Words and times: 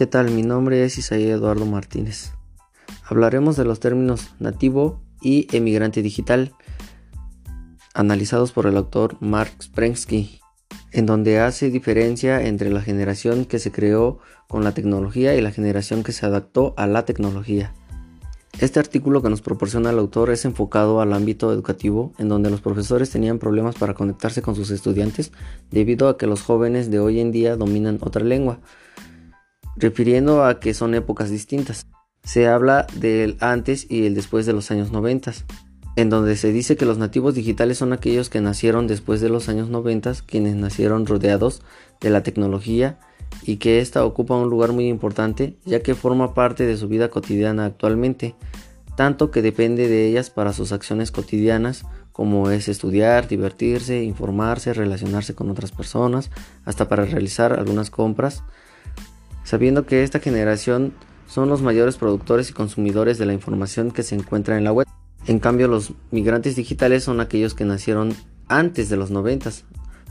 ¿Qué 0.00 0.06
tal? 0.06 0.30
Mi 0.30 0.42
nombre 0.42 0.82
es 0.82 0.96
Isaías 0.96 1.38
Eduardo 1.38 1.66
Martínez. 1.66 2.32
Hablaremos 3.04 3.58
de 3.58 3.66
los 3.66 3.80
términos 3.80 4.30
nativo 4.38 5.02
y 5.20 5.46
emigrante 5.54 6.00
digital, 6.00 6.54
analizados 7.92 8.52
por 8.52 8.64
el 8.64 8.78
autor 8.78 9.18
Mark 9.20 9.52
Sprensky, 9.62 10.40
en 10.92 11.04
donde 11.04 11.38
hace 11.40 11.68
diferencia 11.68 12.40
entre 12.46 12.70
la 12.70 12.80
generación 12.80 13.44
que 13.44 13.58
se 13.58 13.72
creó 13.72 14.20
con 14.48 14.64
la 14.64 14.72
tecnología 14.72 15.34
y 15.34 15.42
la 15.42 15.50
generación 15.50 16.02
que 16.02 16.12
se 16.12 16.24
adaptó 16.24 16.72
a 16.78 16.86
la 16.86 17.04
tecnología. 17.04 17.74
Este 18.58 18.80
artículo 18.80 19.20
que 19.20 19.28
nos 19.28 19.42
proporciona 19.42 19.90
el 19.90 19.98
autor 19.98 20.30
es 20.30 20.46
enfocado 20.46 21.02
al 21.02 21.12
ámbito 21.12 21.52
educativo, 21.52 22.14
en 22.18 22.30
donde 22.30 22.48
los 22.48 22.62
profesores 22.62 23.10
tenían 23.10 23.38
problemas 23.38 23.74
para 23.74 23.92
conectarse 23.92 24.40
con 24.40 24.54
sus 24.54 24.70
estudiantes 24.70 25.30
debido 25.70 26.08
a 26.08 26.16
que 26.16 26.26
los 26.26 26.40
jóvenes 26.40 26.90
de 26.90 27.00
hoy 27.00 27.20
en 27.20 27.32
día 27.32 27.56
dominan 27.56 27.98
otra 28.00 28.24
lengua, 28.24 28.60
refiriendo 29.76 30.44
a 30.44 30.60
que 30.60 30.74
son 30.74 30.94
épocas 30.94 31.30
distintas. 31.30 31.86
Se 32.22 32.46
habla 32.46 32.86
del 32.94 33.36
antes 33.40 33.86
y 33.88 34.06
el 34.06 34.14
después 34.14 34.46
de 34.46 34.52
los 34.52 34.70
años 34.70 34.92
90, 34.92 35.32
en 35.96 36.10
donde 36.10 36.36
se 36.36 36.52
dice 36.52 36.76
que 36.76 36.84
los 36.84 36.98
nativos 36.98 37.34
digitales 37.34 37.78
son 37.78 37.92
aquellos 37.92 38.28
que 38.30 38.40
nacieron 38.40 38.86
después 38.86 39.20
de 39.20 39.28
los 39.28 39.48
años 39.48 39.68
90, 39.68 40.12
quienes 40.26 40.54
nacieron 40.56 41.06
rodeados 41.06 41.62
de 42.00 42.10
la 42.10 42.22
tecnología 42.22 42.98
y 43.42 43.56
que 43.56 43.80
ésta 43.80 44.04
ocupa 44.04 44.36
un 44.36 44.50
lugar 44.50 44.72
muy 44.72 44.88
importante 44.88 45.56
ya 45.64 45.80
que 45.82 45.94
forma 45.94 46.34
parte 46.34 46.66
de 46.66 46.76
su 46.76 46.88
vida 46.88 47.08
cotidiana 47.08 47.64
actualmente, 47.64 48.34
tanto 48.96 49.30
que 49.30 49.42
depende 49.42 49.88
de 49.88 50.08
ellas 50.08 50.30
para 50.30 50.52
sus 50.52 50.72
acciones 50.72 51.10
cotidianas 51.10 51.84
como 52.12 52.50
es 52.50 52.68
estudiar, 52.68 53.28
divertirse, 53.28 54.02
informarse, 54.02 54.74
relacionarse 54.74 55.34
con 55.34 55.50
otras 55.50 55.72
personas, 55.72 56.30
hasta 56.66 56.88
para 56.88 57.06
realizar 57.06 57.52
algunas 57.52 57.90
compras, 57.90 58.42
sabiendo 59.50 59.84
que 59.84 60.04
esta 60.04 60.20
generación 60.20 60.92
son 61.26 61.48
los 61.48 61.60
mayores 61.60 61.96
productores 61.96 62.50
y 62.50 62.52
consumidores 62.52 63.18
de 63.18 63.26
la 63.26 63.32
información 63.32 63.90
que 63.90 64.04
se 64.04 64.14
encuentra 64.14 64.56
en 64.56 64.62
la 64.62 64.70
web. 64.70 64.86
En 65.26 65.40
cambio, 65.40 65.66
los 65.66 65.92
migrantes 66.12 66.54
digitales 66.54 67.02
son 67.02 67.18
aquellos 67.18 67.54
que 67.54 67.64
nacieron 67.64 68.14
antes 68.46 68.88
de 68.88 68.96
los 68.96 69.10
90, 69.10 69.50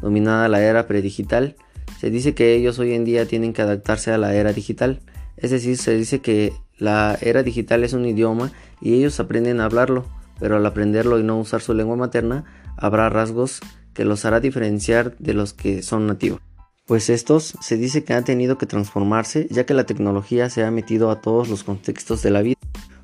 dominada 0.00 0.48
la 0.48 0.62
era 0.62 0.86
predigital, 0.86 1.54
se 2.00 2.08
dice 2.08 2.34
que 2.34 2.54
ellos 2.54 2.78
hoy 2.78 2.94
en 2.94 3.04
día 3.04 3.26
tienen 3.26 3.52
que 3.52 3.60
adaptarse 3.60 4.10
a 4.10 4.16
la 4.16 4.34
era 4.34 4.54
digital. 4.54 5.00
Es 5.36 5.50
decir, 5.50 5.76
se 5.76 5.94
dice 5.94 6.20
que 6.20 6.54
la 6.78 7.18
era 7.20 7.42
digital 7.42 7.84
es 7.84 7.92
un 7.92 8.06
idioma 8.06 8.52
y 8.80 8.94
ellos 8.94 9.20
aprenden 9.20 9.60
a 9.60 9.66
hablarlo, 9.66 10.06
pero 10.40 10.56
al 10.56 10.64
aprenderlo 10.64 11.18
y 11.18 11.22
no 11.22 11.38
usar 11.38 11.60
su 11.60 11.74
lengua 11.74 11.96
materna, 11.96 12.44
habrá 12.78 13.10
rasgos 13.10 13.60
que 13.92 14.06
los 14.06 14.24
hará 14.24 14.40
diferenciar 14.40 15.14
de 15.18 15.34
los 15.34 15.52
que 15.52 15.82
son 15.82 16.06
nativos. 16.06 16.40
Pues 16.86 17.10
estos 17.10 17.56
se 17.60 17.76
dice 17.76 18.04
que 18.04 18.14
han 18.14 18.24
tenido 18.24 18.58
que 18.58 18.66
transformarse 18.66 19.48
ya 19.50 19.66
que 19.66 19.74
la 19.74 19.86
tecnología 19.86 20.48
se 20.50 20.62
ha 20.62 20.70
metido 20.70 21.10
a 21.10 21.20
todos 21.20 21.48
los 21.48 21.64
contextos 21.64 22.22
de 22.22 22.30
la 22.30 22.42
vida. 22.42 22.60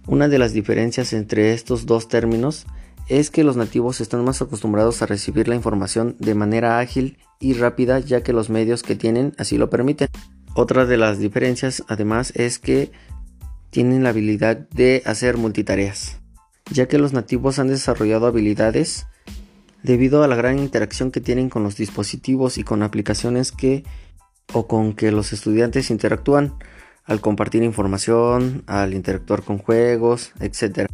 Una 0.06 0.28
de 0.28 0.38
las 0.38 0.52
diferencias 0.52 1.12
entre 1.12 1.52
estos 1.52 1.84
dos 1.84 2.06
términos 2.06 2.66
es 3.08 3.30
que 3.30 3.42
los 3.42 3.56
nativos 3.56 4.00
están 4.00 4.24
más 4.24 4.40
acostumbrados 4.40 5.02
a 5.02 5.06
recibir 5.06 5.48
la 5.48 5.56
información 5.56 6.14
de 6.20 6.36
manera 6.36 6.78
ágil 6.78 7.18
y 7.40 7.54
rápida 7.54 7.98
ya 7.98 8.22
que 8.22 8.32
los 8.32 8.50
medios 8.50 8.84
que 8.84 8.94
tienen 8.94 9.34
así 9.36 9.58
lo 9.58 9.68
permiten. 9.68 10.08
Otra 10.54 10.86
de 10.86 10.96
las 10.96 11.18
diferencias 11.18 11.82
además 11.88 12.32
es 12.36 12.60
que 12.60 12.92
tienen 13.70 14.04
la 14.04 14.10
habilidad 14.10 14.68
de 14.68 15.02
hacer 15.06 15.38
multitareas, 15.38 16.20
ya 16.70 16.86
que 16.86 16.98
los 16.98 17.12
nativos 17.12 17.58
han 17.58 17.66
desarrollado 17.66 18.26
habilidades 18.28 19.06
debido 19.82 20.22
a 20.22 20.28
la 20.28 20.36
gran 20.36 20.58
interacción 20.58 21.10
que 21.10 21.20
tienen 21.20 21.48
con 21.48 21.62
los 21.62 21.76
dispositivos 21.76 22.58
y 22.58 22.64
con 22.64 22.82
aplicaciones 22.82 23.52
que 23.52 23.84
o 24.52 24.66
con 24.66 24.92
que 24.94 25.12
los 25.12 25.32
estudiantes 25.32 25.90
interactúan 25.90 26.54
al 27.04 27.20
compartir 27.20 27.62
información, 27.62 28.62
al 28.66 28.94
interactuar 28.94 29.42
con 29.42 29.58
juegos, 29.58 30.32
etc. 30.40 30.88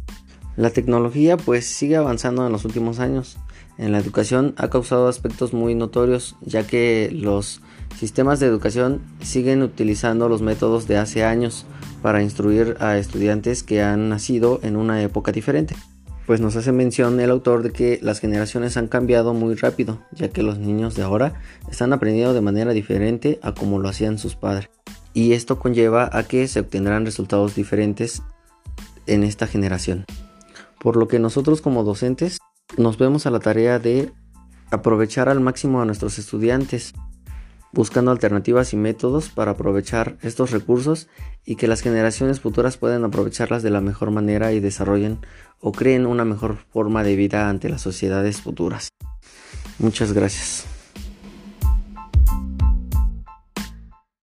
La 0.55 0.71
tecnología 0.71 1.37
pues 1.37 1.65
sigue 1.65 1.95
avanzando 1.95 2.45
en 2.45 2.51
los 2.51 2.65
últimos 2.65 2.99
años. 2.99 3.37
En 3.77 3.91
la 3.91 3.99
educación 3.99 4.53
ha 4.57 4.69
causado 4.69 5.07
aspectos 5.07 5.53
muy 5.53 5.75
notorios 5.75 6.35
ya 6.41 6.67
que 6.67 7.09
los 7.13 7.61
sistemas 7.97 8.39
de 8.39 8.47
educación 8.47 9.01
siguen 9.21 9.61
utilizando 9.61 10.27
los 10.27 10.41
métodos 10.41 10.87
de 10.87 10.97
hace 10.97 11.23
años 11.23 11.65
para 12.01 12.21
instruir 12.21 12.75
a 12.79 12.97
estudiantes 12.97 13.63
que 13.63 13.81
han 13.81 14.09
nacido 14.09 14.59
en 14.63 14.75
una 14.75 15.01
época 15.01 15.31
diferente. 15.31 15.75
Pues 16.29 16.41
nos 16.41 16.55
hace 16.55 16.71
mención 16.71 17.19
el 17.19 17.31
autor 17.31 17.63
de 17.63 17.71
que 17.71 17.97
las 18.03 18.19
generaciones 18.19 18.77
han 18.77 18.87
cambiado 18.87 19.33
muy 19.33 19.55
rápido, 19.55 20.05
ya 20.11 20.29
que 20.29 20.43
los 20.43 20.59
niños 20.59 20.93
de 20.93 21.01
ahora 21.01 21.41
están 21.71 21.91
aprendiendo 21.91 22.35
de 22.35 22.41
manera 22.41 22.71
diferente 22.71 23.39
a 23.41 23.55
como 23.55 23.79
lo 23.79 23.89
hacían 23.89 24.19
sus 24.19 24.35
padres. 24.35 24.69
Y 25.15 25.33
esto 25.33 25.57
conlleva 25.57 26.07
a 26.13 26.23
que 26.23 26.47
se 26.47 26.59
obtendrán 26.59 27.05
resultados 27.05 27.55
diferentes 27.55 28.21
en 29.07 29.23
esta 29.23 29.47
generación 29.47 30.05
por 30.79 30.95
lo 30.95 31.07
que 31.07 31.19
nosotros 31.19 31.61
como 31.61 31.83
docentes 31.83 32.39
nos 32.77 32.97
vemos 32.97 33.25
a 33.25 33.31
la 33.31 33.39
tarea 33.39 33.79
de 33.79 34.11
aprovechar 34.71 35.29
al 35.29 35.39
máximo 35.39 35.81
a 35.81 35.85
nuestros 35.85 36.19
estudiantes, 36.19 36.93
buscando 37.71 38.11
alternativas 38.11 38.73
y 38.73 38.77
métodos 38.77 39.29
para 39.29 39.51
aprovechar 39.51 40.17
estos 40.21 40.51
recursos 40.51 41.07
y 41.45 41.55
que 41.55 41.67
las 41.67 41.81
generaciones 41.81 42.39
futuras 42.39 42.77
puedan 42.77 43.03
aprovecharlas 43.03 43.63
de 43.63 43.69
la 43.69 43.81
mejor 43.81 44.11
manera 44.11 44.51
y 44.53 44.59
desarrollen 44.59 45.19
o 45.59 45.71
creen 45.71 46.05
una 46.05 46.25
mejor 46.25 46.57
forma 46.71 47.03
de 47.03 47.15
vida 47.15 47.49
ante 47.49 47.69
las 47.69 47.81
sociedades 47.81 48.41
futuras. 48.41 48.89
Muchas 49.77 50.13
gracias. 50.13 50.78